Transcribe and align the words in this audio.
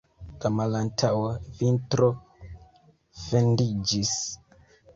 La 0.43 0.49
malantaŭa 0.53 1.27
vitro 1.59 2.09
fendiĝis. 3.27 4.19